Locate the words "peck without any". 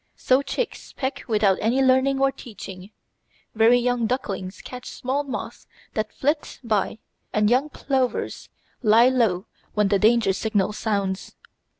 0.93-1.79